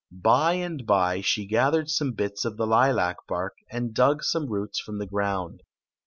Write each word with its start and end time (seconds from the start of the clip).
By 0.23 0.53
and 0.53 0.83
by 0.87 1.21
she 1.21 1.45
gathered 1.45 1.87
some 1.91 2.13
bits 2.13 2.43
of 2.43 2.57
the 2.57 2.65
lilac 2.65 3.17
bark, 3.27 3.57
and 3.69 3.93
dug 3.93 4.23
some 4.23 4.47
roots 4.47 4.79
from 4.79 4.97
the 4.97 5.05
ground. 5.05 5.61